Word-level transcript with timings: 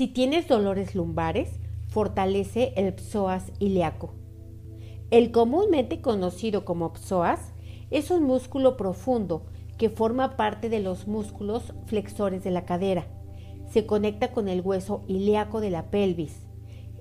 Si 0.00 0.06
tienes 0.06 0.48
dolores 0.48 0.94
lumbares, 0.94 1.50
fortalece 1.88 2.72
el 2.74 2.98
psoas 2.98 3.52
ilíaco. 3.58 4.14
El 5.10 5.30
comúnmente 5.30 6.00
conocido 6.00 6.64
como 6.64 6.96
psoas 6.96 7.52
es 7.90 8.10
un 8.10 8.22
músculo 8.22 8.78
profundo 8.78 9.44
que 9.76 9.90
forma 9.90 10.38
parte 10.38 10.70
de 10.70 10.80
los 10.80 11.06
músculos 11.06 11.74
flexores 11.84 12.42
de 12.42 12.50
la 12.50 12.64
cadera. 12.64 13.08
Se 13.68 13.84
conecta 13.84 14.32
con 14.32 14.48
el 14.48 14.62
hueso 14.62 15.04
ilíaco 15.06 15.60
de 15.60 15.68
la 15.68 15.90
pelvis. 15.90 16.46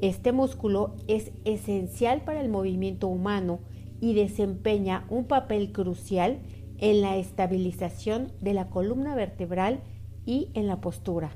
Este 0.01 0.33
músculo 0.33 0.97
es 1.07 1.31
esencial 1.45 2.25
para 2.25 2.41
el 2.41 2.49
movimiento 2.49 3.07
humano 3.07 3.61
y 4.01 4.13
desempeña 4.13 5.05
un 5.09 5.23
papel 5.23 5.71
crucial 5.71 6.41
en 6.79 6.99
la 6.99 7.15
estabilización 7.15 8.33
de 8.41 8.53
la 8.53 8.69
columna 8.69 9.15
vertebral 9.15 9.79
y 10.25 10.49
en 10.53 10.67
la 10.67 10.81
postura. 10.81 11.31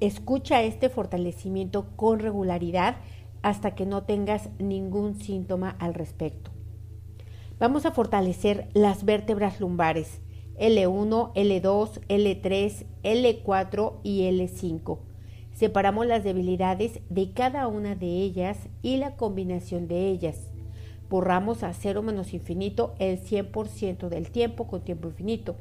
Escucha 0.00 0.62
este 0.62 0.90
fortalecimiento 0.90 1.86
con 1.96 2.18
regularidad 2.18 2.96
hasta 3.42 3.74
que 3.74 3.86
no 3.86 4.02
tengas 4.02 4.50
ningún 4.58 5.14
síntoma 5.14 5.70
al 5.78 5.94
respecto. 5.94 6.50
Vamos 7.58 7.86
a 7.86 7.92
fortalecer 7.92 8.68
las 8.74 9.04
vértebras 9.06 9.60
lumbares 9.60 10.20
L1, 10.58 11.32
L2, 11.34 12.00
L3, 12.08 12.86
L4 13.02 13.92
y 14.02 14.22
L5. 14.22 14.98
Separamos 15.52 16.06
las 16.06 16.24
debilidades 16.24 17.00
de 17.08 17.32
cada 17.32 17.66
una 17.66 17.94
de 17.94 18.06
ellas 18.06 18.58
y 18.82 18.96
la 18.98 19.16
combinación 19.16 19.88
de 19.88 20.08
ellas. 20.08 20.50
Borramos 21.08 21.62
a 21.62 21.72
cero 21.72 22.02
menos 22.02 22.34
infinito 22.34 22.94
el 22.98 23.20
100% 23.20 24.08
del 24.08 24.30
tiempo 24.30 24.66
con 24.66 24.82
tiempo 24.82 25.08
infinito. 25.08 25.56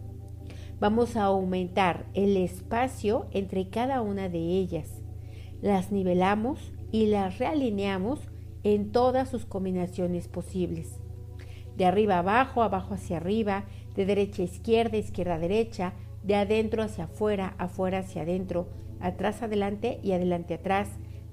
Vamos 0.88 1.16
a 1.16 1.24
aumentar 1.24 2.06
el 2.14 2.38
espacio 2.38 3.26
entre 3.32 3.70
cada 3.70 4.04
una 4.04 4.30
de 4.30 4.38
ellas. 4.38 5.02
Las 5.60 5.92
nivelamos 5.92 6.60
y 6.92 7.08
las 7.08 7.40
realineamos 7.40 8.20
en 8.62 8.92
todas 8.92 9.28
sus 9.28 9.48
combinaciones 9.48 10.28
posibles. 10.28 11.00
De 11.76 11.88
arriba 11.88 12.20
abajo, 12.20 12.62
abajo 12.62 12.94
hacia 12.94 13.18
arriba, 13.18 13.66
de 13.96 14.06
derecha 14.06 14.44
a 14.44 14.46
izquierda, 14.46 14.98
izquierda 14.98 15.34
a 15.34 15.40
derecha, 15.40 15.94
de 16.22 16.36
adentro 16.36 16.84
hacia 16.84 17.06
afuera, 17.06 17.56
afuera 17.58 17.98
hacia 17.98 18.22
adentro, 18.22 18.70
atrás 19.00 19.42
adelante 19.42 20.00
y 20.04 20.12
adelante 20.12 20.54
atrás, 20.54 20.90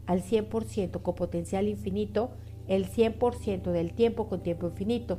al 0.06 0.22
100% 0.22 1.02
con 1.02 1.14
potencial 1.14 1.68
infinito, 1.68 2.30
el 2.68 2.88
100% 2.88 3.70
del 3.70 3.92
tiempo 3.92 4.30
con 4.30 4.42
tiempo 4.42 4.68
infinito. 4.68 5.18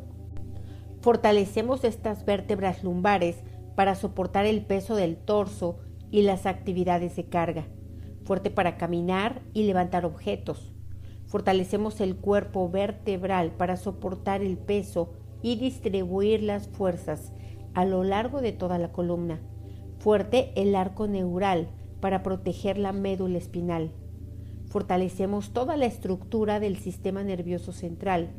Fortalecemos 1.01 1.83
estas 1.83 2.25
vértebras 2.25 2.83
lumbares 2.83 3.43
para 3.75 3.95
soportar 3.95 4.45
el 4.45 4.65
peso 4.65 4.95
del 4.95 5.17
torso 5.17 5.79
y 6.11 6.21
las 6.21 6.45
actividades 6.45 7.15
de 7.15 7.25
carga, 7.25 7.65
fuerte 8.23 8.51
para 8.51 8.77
caminar 8.77 9.41
y 9.53 9.63
levantar 9.63 10.05
objetos. 10.05 10.73
Fortalecemos 11.25 11.99
el 12.01 12.15
cuerpo 12.15 12.69
vertebral 12.69 13.51
para 13.51 13.77
soportar 13.77 14.41
el 14.41 14.57
peso 14.57 15.13
y 15.41 15.55
distribuir 15.55 16.43
las 16.43 16.67
fuerzas 16.67 17.33
a 17.73 17.85
lo 17.85 18.03
largo 18.03 18.41
de 18.41 18.51
toda 18.51 18.77
la 18.77 18.91
columna. 18.91 19.39
Fuerte 19.97 20.51
el 20.55 20.75
arco 20.75 21.07
neural 21.07 21.69
para 21.99 22.21
proteger 22.21 22.77
la 22.77 22.93
médula 22.93 23.37
espinal. 23.37 23.91
Fortalecemos 24.67 25.51
toda 25.53 25.77
la 25.77 25.85
estructura 25.85 26.59
del 26.59 26.77
sistema 26.77 27.23
nervioso 27.23 27.71
central. 27.71 28.31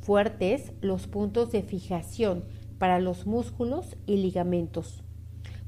Fuertes 0.00 0.72
los 0.80 1.06
puntos 1.06 1.50
de 1.50 1.62
fijación 1.62 2.44
para 2.78 3.00
los 3.00 3.26
músculos 3.26 3.96
y 4.06 4.16
ligamentos. 4.16 5.02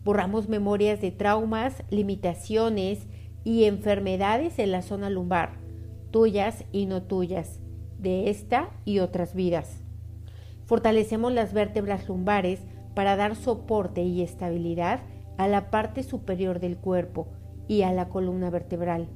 Borramos 0.05 0.48
memorias 0.48 1.00
de 1.00 1.11
traumas, 1.11 1.83
limitaciones 1.91 3.06
y 3.44 3.64
enfermedades 3.64 4.58
en 4.58 4.70
la 4.70 4.83
zona 4.83 5.11
lumbar, 5.11 5.58
tuyas 6.11 6.64
y 6.72 6.86
no 6.86 7.03
tuyas, 7.03 7.61
de 7.98 8.31
esta 8.31 8.70
y 8.84 9.00
otras 9.00 9.34
vidas. 9.34 9.83
Fortalecemos 10.64 11.32
las 11.32 11.53
vértebras 11.53 12.09
lumbares 12.09 12.60
para 12.94 13.16
dar 13.16 13.37
soporte 13.37 14.03
y 14.03 14.22
estabilidad 14.22 15.00
a 15.37 15.49
la 15.49 15.70
parte 15.70 16.03
superior 16.03 16.60
del 16.60 16.76
cuerpo 16.76 17.28
y 17.69 17.82
a 17.82 17.93
la 17.93 18.09
columna 18.09 18.50
vertebral, 18.50 19.09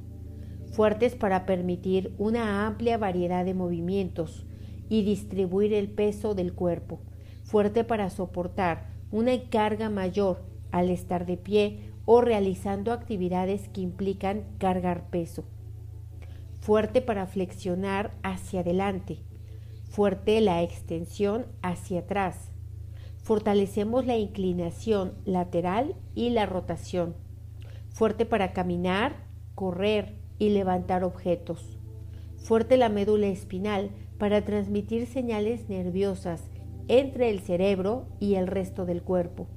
fuertes 0.71 1.15
para 1.15 1.45
permitir 1.45 2.13
una 2.17 2.65
amplia 2.65 2.97
variedad 2.97 3.45
de 3.45 3.53
movimientos 3.53 4.45
y 4.89 5.03
distribuir 5.03 5.73
el 5.73 5.89
peso 5.89 6.35
del 6.35 6.53
cuerpo 6.53 6.99
fuerte 7.45 7.83
para 7.83 8.09
soportar 8.09 8.87
una 9.11 9.39
carga 9.49 9.89
mayor 9.89 10.43
al 10.71 10.89
estar 10.89 11.25
de 11.25 11.37
pie 11.37 11.91
o 12.05 12.19
realizando 12.21 12.91
actividades 12.91 13.69
que 13.69 13.81
implican 13.81 14.43
cargar 14.57 15.09
peso. 15.09 15.45
Fuerte 16.59 17.01
para 17.01 17.27
flexionar 17.27 18.15
hacia 18.23 18.61
adelante. 18.61 19.19
Fuerte 19.89 20.41
la 20.41 20.63
extensión 20.63 21.45
hacia 21.61 21.99
atrás. 21.99 22.51
Fortalecemos 23.21 24.05
la 24.05 24.17
inclinación 24.17 25.13
lateral 25.23 25.95
y 26.15 26.31
la 26.31 26.47
rotación. 26.47 27.15
Fuerte 27.89 28.25
para 28.25 28.53
caminar, 28.53 29.15
correr 29.53 30.15
y 30.39 30.49
levantar 30.49 31.03
objetos. 31.03 31.77
Fuerte 32.37 32.75
la 32.77 32.89
médula 32.89 33.27
espinal 33.27 33.91
para 34.17 34.43
transmitir 34.43 35.05
señales 35.05 35.69
nerviosas 35.69 36.41
entre 36.87 37.29
el 37.29 37.39
cerebro 37.39 38.07
y 38.19 38.35
el 38.35 38.47
resto 38.47 38.85
del 38.85 39.01
cuerpo. 39.01 39.47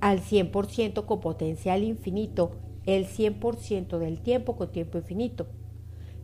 Al 0.00 0.20
100% 0.20 1.04
con 1.04 1.20
potencial 1.20 1.82
infinito, 1.82 2.52
el 2.84 3.06
100% 3.06 3.98
del 3.98 4.20
tiempo 4.20 4.56
con 4.56 4.70
tiempo 4.70 4.98
infinito. 4.98 5.46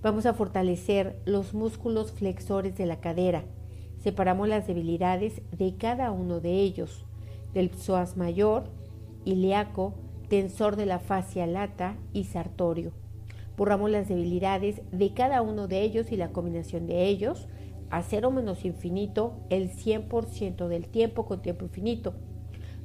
Vamos 0.02 0.26
a 0.26 0.34
fortalecer 0.34 1.20
los 1.24 1.54
músculos 1.54 2.12
flexores 2.12 2.76
de 2.76 2.86
la 2.86 3.00
cadera. 3.00 3.44
Separamos 3.98 4.48
las 4.48 4.66
debilidades 4.66 5.42
de 5.52 5.76
cada 5.76 6.10
uno 6.10 6.40
de 6.40 6.60
ellos, 6.60 7.04
del 7.54 7.70
psoas 7.70 8.16
mayor, 8.16 8.64
ilíaco, 9.24 9.94
tensor 10.28 10.76
de 10.76 10.86
la 10.86 10.98
fascia 10.98 11.46
lata 11.46 11.96
y 12.12 12.24
sartorio. 12.24 12.92
Borramos 13.56 13.90
las 13.90 14.08
debilidades 14.08 14.80
de 14.90 15.12
cada 15.12 15.42
uno 15.42 15.68
de 15.68 15.82
ellos 15.82 16.10
y 16.10 16.16
la 16.16 16.32
combinación 16.32 16.86
de 16.86 17.06
ellos 17.06 17.48
a 17.92 18.00
cero 18.02 18.30
menos 18.30 18.64
infinito 18.64 19.34
el 19.50 19.70
100% 19.70 20.66
del 20.66 20.88
tiempo 20.88 21.26
con 21.26 21.42
tiempo 21.42 21.66
infinito. 21.66 22.14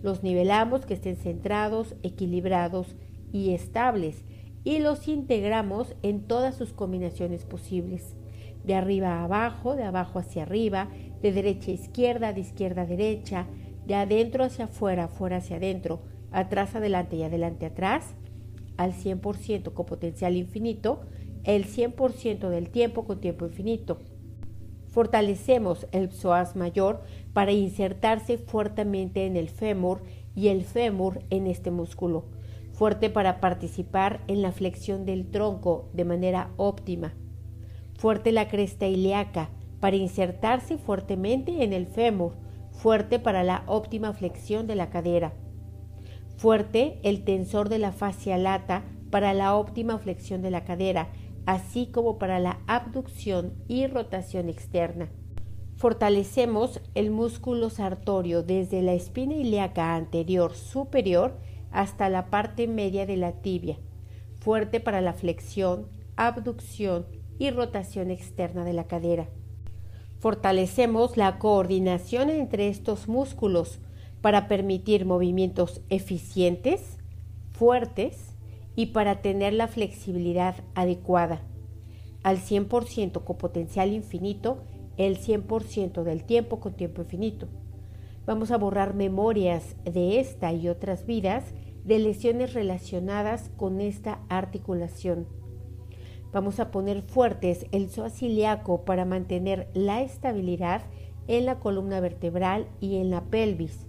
Los 0.03 0.21
nivelamos 0.21 0.85
que 0.85 0.95
estén 0.95 1.15
centrados, 1.15 1.95
equilibrados 2.03 2.97
y 3.31 3.51
estables 3.51 4.25
y 4.65 4.79
los 4.79 5.07
integramos 5.07 5.95
en 6.03 6.27
todas 6.27 6.55
sus 6.55 6.73
combinaciones 6.73 7.45
posibles. 7.45 8.17
De 8.65 8.75
arriba 8.75 9.19
a 9.19 9.23
abajo, 9.23 9.77
de 9.77 9.85
abajo 9.85 10.19
hacia 10.19 10.43
arriba, 10.43 10.89
de 11.21 11.31
derecha 11.31 11.71
a 11.71 11.75
izquierda, 11.75 12.33
de 12.33 12.41
izquierda 12.41 12.81
a 12.81 12.85
derecha, 12.85 13.47
de 13.85 13.95
adentro 13.95 14.43
hacia 14.43 14.65
afuera, 14.65 15.05
afuera 15.05 15.37
hacia 15.37 15.55
adentro, 15.55 16.01
atrás 16.31 16.75
adelante 16.75 17.15
y 17.15 17.23
adelante 17.23 17.65
atrás, 17.65 18.13
al 18.75 18.91
100% 18.91 19.71
con 19.71 19.85
potencial 19.85 20.35
infinito, 20.35 20.99
el 21.45 21.65
100% 21.65 22.49
del 22.49 22.69
tiempo 22.69 23.05
con 23.05 23.21
tiempo 23.21 23.45
infinito. 23.45 23.99
Fortalecemos 24.97 25.85
el 25.91 26.09
psoas 26.11 26.55
mayor 26.55 27.03
para 27.31 27.51
insertarse 27.51 28.39
fuertemente 28.39 29.27
en 29.27 29.37
el 29.37 29.47
fémur 29.47 30.01
y 30.33 30.47
el 30.47 30.63
fémur 30.63 31.19
en 31.29 31.45
este 31.45 31.69
músculo, 31.69 32.25
fuerte 32.73 33.11
para 33.11 33.39
participar 33.39 34.21
en 34.27 34.41
la 34.41 34.51
flexión 34.51 35.05
del 35.05 35.29
tronco 35.29 35.87
de 35.93 36.03
manera 36.03 36.49
óptima. 36.57 37.13
Fuerte 37.99 38.31
la 38.31 38.47
cresta 38.47 38.87
ilíaca 38.87 39.51
para 39.79 39.97
insertarse 39.97 40.79
fuertemente 40.79 41.63
en 41.63 41.73
el 41.73 41.85
fémur, 41.85 42.33
fuerte 42.71 43.19
para 43.19 43.43
la 43.43 43.65
óptima 43.67 44.13
flexión 44.13 44.65
de 44.65 44.73
la 44.73 44.89
cadera. 44.89 45.31
Fuerte 46.37 46.97
el 47.03 47.23
tensor 47.23 47.69
de 47.69 47.77
la 47.77 47.91
fascia 47.91 48.35
lata 48.39 48.83
para 49.11 49.35
la 49.35 49.55
óptima 49.55 49.99
flexión 49.99 50.41
de 50.41 50.49
la 50.49 50.63
cadera 50.65 51.09
así 51.47 51.87
como 51.87 52.19
para 52.19 52.39
la 52.39 52.59
abducción 52.67 53.53
y 53.69 53.87
rotación 53.87 54.49
externa. 54.49 55.09
Fortalecemos 55.77 56.81
el 56.93 57.09
músculo 57.09 57.69
sartorio 57.69 58.43
desde 58.43 58.81
la 58.81 58.93
espina 58.93 59.33
ilíaca 59.33 59.95
anterior 59.95 60.53
superior 60.53 61.37
hasta 61.71 62.09
la 62.09 62.29
parte 62.29 62.67
media 62.67 63.05
de 63.05 63.15
la 63.15 63.31
tibia, 63.31 63.77
fuerte 64.41 64.81
para 64.81 64.99
la 64.99 65.13
flexión, 65.13 65.87
abducción 66.17 67.05
y 67.39 67.49
rotación 67.49 68.11
externa 68.11 68.65
de 68.65 68.73
la 68.73 68.83
cadera. 68.87 69.29
Fortalecemos 70.19 71.15
la 71.15 71.39
coordinación 71.39 72.29
entre 72.29 72.67
estos 72.67 73.07
músculos 73.07 73.79
para 74.19 74.49
permitir 74.49 75.05
movimientos 75.05 75.79
eficientes, 75.89 76.97
fuertes 77.51 78.26
y 78.77 78.87
para 78.87 79.23
tener 79.23 79.53
la 79.53 79.67
flexibilidad 79.67 80.55
adecuada. 80.75 81.41
Al 82.21 82.37
100% 82.37 83.23
con 83.23 83.37
potencial 83.37 83.91
infinito, 83.91 84.59
el 84.97 85.17
100% 85.17 86.03
del 86.03 86.23
tiempo 86.23 86.59
con 86.59 86.75
tiempo 86.75 87.01
infinito. 87.01 87.47
Vamos 88.27 88.51
a 88.51 88.57
borrar 88.57 88.93
memorias 88.93 89.75
de 89.83 90.19
esta 90.19 90.53
y 90.53 90.69
otras 90.69 91.07
vidas 91.07 91.43
de 91.85 91.97
lesiones 91.97 92.53
relacionadas 92.53 93.49
con 93.57 93.81
esta 93.81 94.19
articulación. 94.29 95.25
Vamos 96.31 96.59
a 96.59 96.69
poner 96.69 97.01
fuertes 97.01 97.65
el 97.71 97.89
psoas 97.89 98.21
para 98.85 99.05
mantener 99.05 99.69
la 99.73 100.03
estabilidad 100.03 100.83
en 101.27 101.47
la 101.47 101.59
columna 101.59 101.99
vertebral 101.99 102.67
y 102.79 102.97
en 102.97 103.09
la 103.09 103.23
pelvis. 103.23 103.87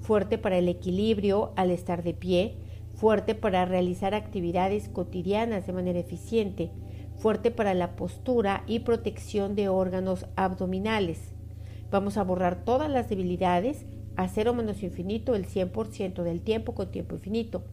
Fuerte 0.00 0.38
para 0.38 0.58
el 0.58 0.68
equilibrio 0.68 1.52
al 1.56 1.72
estar 1.72 2.04
de 2.04 2.14
pie, 2.14 2.61
fuerte 3.02 3.34
para 3.34 3.64
realizar 3.64 4.14
actividades 4.14 4.88
cotidianas 4.88 5.66
de 5.66 5.72
manera 5.72 5.98
eficiente, 5.98 6.70
fuerte 7.16 7.50
para 7.50 7.74
la 7.74 7.96
postura 7.96 8.62
y 8.68 8.78
protección 8.78 9.56
de 9.56 9.68
órganos 9.68 10.26
abdominales. 10.36 11.34
Vamos 11.90 12.16
a 12.16 12.22
borrar 12.22 12.64
todas 12.64 12.88
las 12.88 13.08
debilidades 13.08 13.86
a 14.14 14.28
cero 14.28 14.54
menos 14.54 14.84
infinito 14.84 15.34
el 15.34 15.48
100% 15.48 16.22
del 16.22 16.42
tiempo 16.42 16.76
con 16.76 16.92
tiempo 16.92 17.16
infinito. 17.16 17.64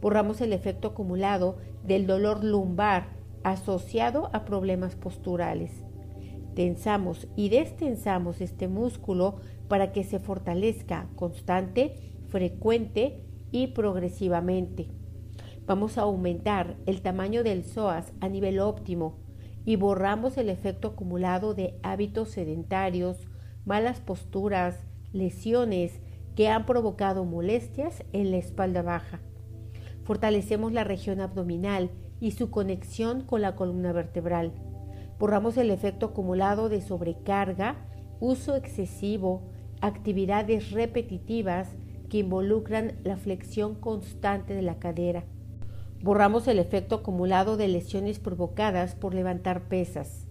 Borramos 0.00 0.40
el 0.40 0.52
efecto 0.52 0.88
acumulado 0.88 1.56
del 1.84 2.08
dolor 2.08 2.42
lumbar 2.42 3.10
asociado 3.44 4.28
a 4.32 4.44
problemas 4.44 4.96
posturales. 4.96 5.70
Tensamos 6.56 7.28
y 7.36 7.48
destensamos 7.48 8.40
este 8.40 8.66
músculo 8.66 9.36
para 9.68 9.92
que 9.92 10.02
se 10.02 10.18
fortalezca 10.18 11.06
constante, 11.14 11.94
frecuente 12.26 13.23
y 13.54 13.68
progresivamente. 13.68 14.88
Vamos 15.64 15.96
a 15.96 16.02
aumentar 16.02 16.76
el 16.86 17.02
tamaño 17.02 17.44
del 17.44 17.62
psoas 17.62 18.12
a 18.20 18.28
nivel 18.28 18.58
óptimo 18.58 19.20
y 19.64 19.76
borramos 19.76 20.36
el 20.38 20.48
efecto 20.48 20.88
acumulado 20.88 21.54
de 21.54 21.78
hábitos 21.84 22.30
sedentarios, 22.30 23.28
malas 23.64 24.00
posturas, 24.00 24.84
lesiones 25.12 26.00
que 26.34 26.48
han 26.48 26.66
provocado 26.66 27.24
molestias 27.24 28.02
en 28.12 28.32
la 28.32 28.38
espalda 28.38 28.82
baja. 28.82 29.20
Fortalecemos 30.02 30.72
la 30.72 30.82
región 30.82 31.20
abdominal 31.20 31.92
y 32.20 32.32
su 32.32 32.50
conexión 32.50 33.20
con 33.20 33.40
la 33.40 33.54
columna 33.54 33.92
vertebral. 33.92 34.52
Borramos 35.20 35.56
el 35.58 35.70
efecto 35.70 36.06
acumulado 36.06 36.68
de 36.68 36.80
sobrecarga, 36.80 37.76
uso 38.18 38.56
excesivo, 38.56 39.48
actividades 39.80 40.72
repetitivas 40.72 41.68
que 42.08 42.18
involucran 42.18 42.98
la 43.04 43.16
flexión 43.16 43.74
constante 43.74 44.54
de 44.54 44.62
la 44.62 44.78
cadera. 44.78 45.24
Borramos 46.02 46.46
el 46.48 46.58
efecto 46.58 46.96
acumulado 46.96 47.56
de 47.56 47.68
lesiones 47.68 48.18
provocadas 48.18 48.94
por 48.94 49.14
levantar 49.14 49.68
pesas. 49.68 50.26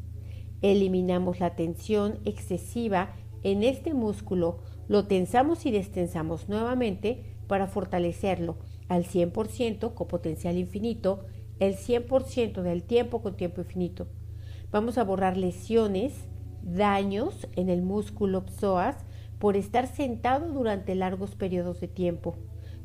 Eliminamos 0.61 1.39
la 1.39 1.55
tensión 1.55 2.19
excesiva 2.25 3.13
en 3.43 3.63
este 3.63 3.93
músculo, 3.93 4.59
lo 4.87 5.07
tensamos 5.07 5.65
y 5.65 5.71
destensamos 5.71 6.47
nuevamente 6.47 7.37
para 7.47 7.67
fortalecerlo 7.67 8.57
al 8.87 9.03
100% 9.03 9.93
con 9.93 10.07
potencial 10.07 10.57
infinito, 10.57 11.25
el 11.59 11.75
100% 11.75 12.61
del 12.61 12.83
tiempo 12.83 13.21
con 13.21 13.35
tiempo 13.35 13.61
infinito. 13.61 14.07
Vamos 14.71 14.97
a 14.97 15.03
borrar 15.03 15.37
lesiones, 15.37 16.13
daños 16.61 17.47
en 17.55 17.69
el 17.69 17.81
músculo 17.81 18.45
psoas 18.47 18.95
por 19.43 19.57
estar 19.57 19.87
sentado 19.87 20.53
durante 20.53 20.95
largos 20.95 21.35
periodos 21.35 21.81
de 21.81 21.89
tiempo. 21.89 22.37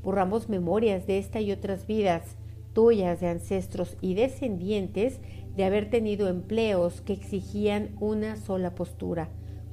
Borramos 0.03 0.49
memorias 0.49 1.07
de 1.07 1.19
esta 1.19 1.41
y 1.41 1.53
otras 1.53 1.87
vidas 1.87 2.37
tuyas 2.73 3.21
de 3.21 3.29
ancestros 3.29 3.97
y 4.01 4.15
descendientes 4.15 5.21
de 5.55 5.65
haber 5.65 5.89
tenido 5.89 6.27
empleos 6.27 7.01
que 7.01 7.13
exigían 7.13 7.91
una 8.01 8.35
sola 8.35 8.75
postura, 8.75 9.29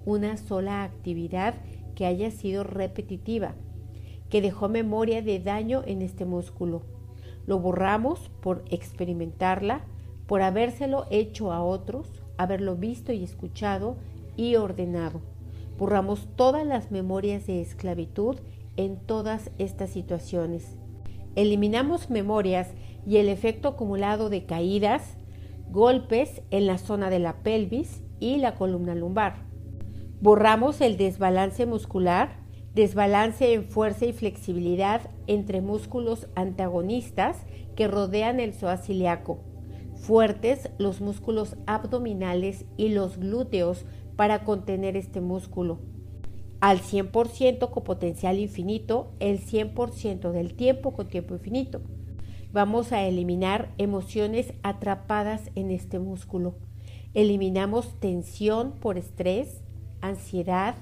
una 0.06 0.38
sola 0.38 0.84
actividad 0.84 1.56
que 1.96 2.06
haya 2.06 2.30
sido 2.30 2.64
repetitiva, 2.64 3.56
que 4.30 4.44
dejó 4.44 4.70
memoria 4.70 5.24
de 5.24 5.40
daño 5.40 5.82
en 5.88 6.04
este 6.04 6.26
músculo. 6.26 6.84
Lo 7.48 7.58
borramos 7.58 8.30
por 8.42 8.64
experimentarla, 8.70 9.88
por 10.28 10.44
habérselo 10.44 11.08
hecho 11.10 11.52
a 11.52 11.64
otros, 11.64 12.22
haberlo 12.38 12.76
visto 12.76 13.12
y 13.12 13.24
escuchado 13.24 13.98
y 14.38 14.58
ordenado 14.58 15.34
Borramos 15.78 16.28
todas 16.36 16.66
las 16.66 16.92
memorias 16.92 17.48
de 17.48 17.62
esclavitud 17.62 18.38
en 18.78 18.98
todas 18.98 19.52
estas 19.58 19.90
situaciones. 19.90 20.78
Eliminamos 21.36 22.10
memorias 22.10 22.70
y 23.06 23.18
el 23.18 23.28
efecto 23.28 23.70
acumulado 23.70 24.30
de 24.30 24.46
caídas, 24.46 25.18
golpes 25.70 26.42
en 26.52 26.66
la 26.66 26.78
zona 26.78 27.10
de 27.10 27.20
la 27.20 27.44
pelvis 27.44 28.02
y 28.20 28.38
la 28.38 28.56
columna 28.56 28.96
lumbar. 28.96 29.44
Borramos 30.22 30.80
el 30.80 30.96
desbalance 30.98 31.66
muscular, 31.66 32.38
desbalance 32.74 33.54
en 33.54 33.64
fuerza 33.64 34.06
y 34.06 34.14
flexibilidad 34.14 35.10
entre 35.28 35.62
músculos 35.62 36.28
antagonistas 36.36 37.38
que 37.76 37.88
rodean 37.88 38.40
el 38.40 38.54
psoas 38.54 38.88
Fuertes 39.96 40.70
los 40.78 41.02
músculos 41.02 41.58
abdominales 41.66 42.66
y 42.78 42.90
los 42.90 43.18
glúteos 43.18 43.86
para 44.16 44.44
contener 44.44 44.96
este 44.98 45.22
músculo. 45.22 45.80
Al 46.62 46.80
100% 46.80 47.70
con 47.70 47.84
potencial 47.84 48.40
infinito, 48.40 49.12
el 49.20 49.40
100% 49.40 50.32
del 50.32 50.56
tiempo 50.56 50.94
con 50.94 51.08
tiempo 51.08 51.36
infinito. 51.36 51.82
Vamos 52.52 52.92
a 52.92 53.04
eliminar 53.04 53.74
emociones 53.78 54.54
atrapadas 54.64 55.52
en 55.56 55.72
este 55.72 56.00
músculo. 56.00 56.56
Eliminamos 57.14 58.00
tensión 58.00 58.74
por 58.80 58.98
estrés, 58.98 59.62
ansiedad, 60.02 60.76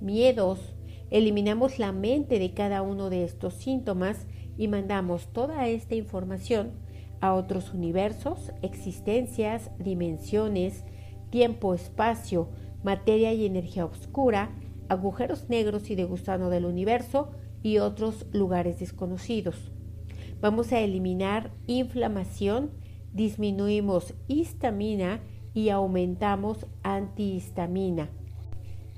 miedos. 0.00 0.74
Eliminamos 1.10 1.78
la 1.78 1.92
mente 1.92 2.38
de 2.38 2.52
cada 2.52 2.82
uno 2.82 3.10
de 3.10 3.24
estos 3.24 3.54
síntomas 3.54 4.26
y 4.58 4.68
mandamos 4.68 5.32
toda 5.32 5.68
esta 5.68 5.94
información 5.94 6.72
a 7.20 7.34
otros 7.34 7.72
universos, 7.72 8.52
existencias, 8.62 9.70
dimensiones, 9.78 10.84
tiempo, 11.30 11.74
espacio, 11.74 12.48
materia 12.82 13.32
y 13.32 13.46
energía 13.46 13.84
oscura, 13.84 14.54
agujeros 14.88 15.48
negros 15.48 15.90
y 15.90 15.94
de 15.94 16.04
gusano 16.04 16.50
del 16.50 16.64
universo 16.64 17.30
y 17.62 17.78
otros 17.78 18.26
lugares 18.32 18.78
desconocidos. 18.78 19.72
Vamos 20.40 20.72
a 20.72 20.80
eliminar 20.80 21.50
inflamación, 21.66 22.70
disminuimos 23.12 24.14
histamina 24.28 25.20
y 25.54 25.70
aumentamos 25.70 26.66
antihistamina. 26.82 28.10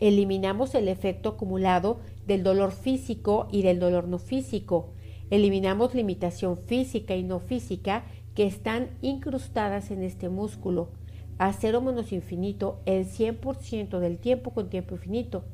Eliminamos 0.01 0.75
el 0.75 0.89
efecto 0.89 1.31
acumulado 1.31 2.01
del 2.27 2.43
dolor 2.43 2.73
físico 2.73 3.49
y 3.51 3.63
del 3.63 3.79
dolor 3.79 4.09
no 4.09 4.19
físico. 4.19 4.93
Eliminamos 5.31 5.95
limitación 5.95 6.59
física 6.59 7.17
y 7.17 7.23
no 7.23 7.41
física 7.41 8.05
que 8.35 8.47
están 8.47 8.91
incrustadas 9.03 9.91
en 9.91 10.03
este 10.03 10.29
músculo 10.29 10.91
a 11.39 11.53
cero 11.53 11.81
menos 11.81 12.13
infinito 12.13 12.81
el 12.85 13.07
100% 13.07 14.01
del 14.01 14.19
tiempo 14.19 14.51
con 14.51 14.69
tiempo 14.69 14.97
infinito. 14.97 15.45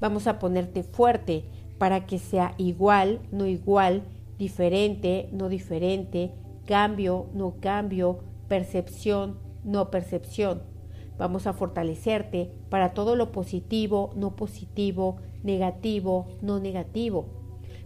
Vamos 0.00 0.26
a 0.26 0.38
ponerte 0.38 0.84
fuerte 0.84 1.44
para 1.78 2.06
que 2.06 2.18
sea 2.18 2.54
igual, 2.56 3.20
no 3.32 3.46
igual, 3.46 4.02
diferente, 4.38 5.28
no 5.32 5.48
diferente, 5.48 6.32
cambio, 6.66 7.26
no 7.34 7.56
cambio, 7.60 8.20
percepción, 8.48 9.38
no 9.64 9.90
percepción. 9.90 10.62
Vamos 11.18 11.48
a 11.48 11.52
fortalecerte 11.52 12.52
para 12.68 12.94
todo 12.94 13.16
lo 13.16 13.32
positivo, 13.32 14.10
no 14.14 14.36
positivo, 14.36 15.16
negativo, 15.42 16.28
no 16.42 16.60
negativo. 16.60 17.26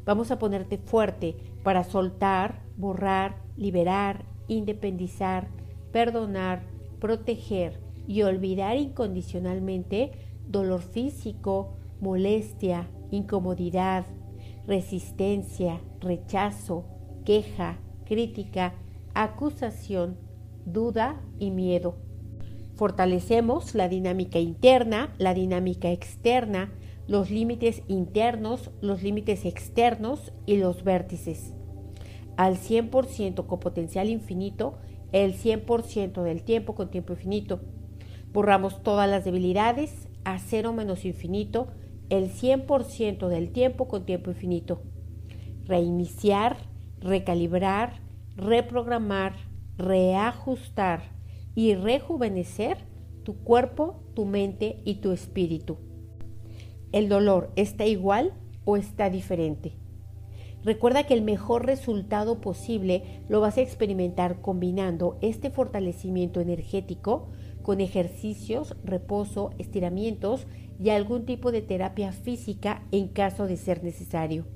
Vamos 0.05 0.31
a 0.31 0.39
ponerte 0.39 0.77
fuerte 0.77 1.37
para 1.63 1.85
soltar, 1.85 2.61
borrar, 2.77 3.37
liberar, 3.57 4.27
independizar, 4.49 5.49
perdonar, 5.93 6.63
proteger 7.03 7.81
y 8.07 8.23
olvidar 8.23 8.77
incondicionalmente 8.77 10.13
dolor 10.47 10.83
físico, 10.83 11.75
molestia, 12.01 12.89
incomodidad, 13.11 14.07
resistencia, 14.69 15.81
rechazo, 16.01 16.85
queja, 17.25 17.81
crítica, 18.05 18.75
acusación, 19.15 20.17
duda 20.65 21.21
y 21.41 21.51
miedo. 21.51 21.97
Fortalecemos 22.77 23.75
la 23.75 23.89
dinámica 23.89 24.39
interna, 24.39 25.13
la 25.19 25.35
dinámica 25.35 25.91
externa, 25.91 26.73
los 27.09 27.33
límites 27.33 27.83
internos, 27.89 28.71
los 28.81 29.03
límites 29.03 29.45
externos 29.45 30.33
y 30.47 30.59
los 30.59 30.85
vértices. 30.85 31.53
Al 32.37 32.59
100% 32.59 33.45
con 33.47 33.59
potencial 33.59 34.09
infinito 34.09 34.79
el 35.13 35.35
100% 35.35 36.23
del 36.23 36.43
tiempo 36.43 36.75
con 36.75 36.91
tiempo 36.91 37.13
infinito. 37.13 37.61
Borramos 38.33 38.83
todas 38.83 39.09
las 39.09 39.25
debilidades 39.25 40.09
a 40.25 40.39
cero 40.39 40.73
menos 40.73 41.05
infinito, 41.05 41.69
el 42.09 42.31
100% 42.31 43.29
del 43.29 43.53
tiempo 43.53 43.89
con 43.89 44.05
tiempo 44.05 44.31
infinito. 44.31 44.83
Reiniciar, 45.67 46.57
recalibrar, 47.01 48.01
reprogramar, 48.37 49.35
reajustar 49.77 51.03
y 51.55 51.75
rejuvenecer 51.75 52.79
tu 53.25 53.37
cuerpo, 53.37 54.03
tu 54.15 54.25
mente 54.25 54.81
y 54.85 54.97
tu 54.97 55.13
espíritu. 55.13 55.79
¿El 56.93 57.09
dolor 57.09 57.51
está 57.57 57.87
igual 57.87 58.35
o 58.65 58.77
está 58.77 59.11
diferente? 59.11 59.75
Recuerda 60.65 61.05
que 61.05 61.15
el 61.15 61.23
mejor 61.23 61.67
resultado 61.67 62.41
posible 62.41 63.23
lo 63.29 63.41
vas 63.41 63.59
a 63.59 63.63
experimentar 63.63 64.41
combinando 64.41 65.19
este 65.21 65.51
fortalecimiento 65.51 66.41
energético 66.41 67.29
con 67.63 67.81
ejercicios, 67.81 68.77
reposo, 68.85 69.51
estiramientos 69.59 70.47
y 70.81 70.91
algún 70.91 71.27
tipo 71.27 71.53
de 71.53 71.63
terapia 71.63 72.13
física 72.13 72.85
en 72.93 73.09
caso 73.09 73.47
de 73.47 73.57
ser 73.57 73.83
necesario. 73.83 74.47